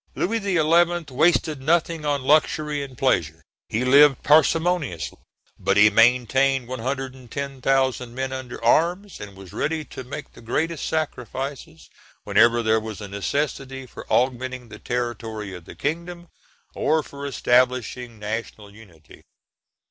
[0.15, 1.13] Louis XI.
[1.13, 5.19] wasted nothing on luxury and pleasure; he lived parsimoniously,
[5.59, 11.87] but he maintained 110,000 men under arms, and was ready to make the greatest sacrifices
[12.23, 16.29] whenever there was a necessity for augmenting the territory of the kingdom,
[16.73, 19.21] or for establishing national unity.